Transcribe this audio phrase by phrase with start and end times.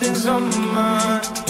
[0.00, 1.47] Something's on my mind,